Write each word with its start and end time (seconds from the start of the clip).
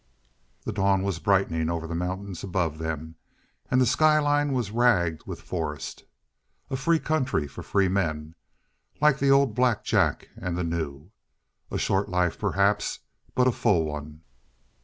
The 0.63 0.71
dawn 0.73 1.03
was 1.03 1.19
brightening 1.19 1.69
over 1.69 1.85
the 1.85 1.93
mountains 1.93 2.43
above 2.43 2.79
them, 2.79 3.17
and 3.69 3.79
the 3.79 3.85
skyline 3.85 4.51
was 4.51 4.71
ragged 4.71 5.27
with 5.27 5.43
forest. 5.43 6.05
A 6.71 6.75
free 6.75 6.97
country 6.97 7.47
for 7.47 7.61
free 7.61 7.87
men 7.87 8.33
like 8.99 9.19
the 9.19 9.29
old 9.29 9.53
Black 9.53 9.83
Jack 9.83 10.29
and 10.35 10.57
the 10.57 10.63
new. 10.63 11.11
A 11.69 11.77
short 11.77 12.09
life, 12.09 12.39
perhaps, 12.39 13.01
but 13.35 13.45
a 13.47 13.51
full 13.51 13.85
one. 13.85 14.21